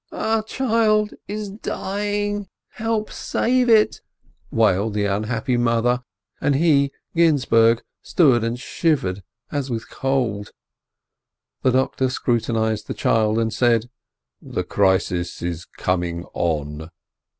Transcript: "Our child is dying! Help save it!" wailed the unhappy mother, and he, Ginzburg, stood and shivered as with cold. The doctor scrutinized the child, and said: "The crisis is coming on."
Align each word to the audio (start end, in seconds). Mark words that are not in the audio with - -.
"Our 0.11 0.41
child 0.41 1.13
is 1.27 1.49
dying! 1.51 2.47
Help 2.69 3.11
save 3.11 3.69
it!" 3.69 4.01
wailed 4.49 4.95
the 4.95 5.05
unhappy 5.05 5.57
mother, 5.57 6.01
and 6.41 6.55
he, 6.55 6.91
Ginzburg, 7.15 7.83
stood 8.01 8.43
and 8.43 8.59
shivered 8.59 9.21
as 9.51 9.69
with 9.69 9.91
cold. 9.91 10.53
The 11.61 11.69
doctor 11.73 12.09
scrutinized 12.09 12.87
the 12.87 12.95
child, 12.95 13.37
and 13.37 13.53
said: 13.53 13.91
"The 14.41 14.63
crisis 14.63 15.43
is 15.43 15.65
coming 15.65 16.25
on." 16.33 16.89